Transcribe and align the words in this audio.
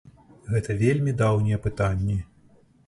Гэта 0.53 0.77
вельмі 0.79 1.15
даўнія 1.21 1.63
пытанні. 1.69 2.21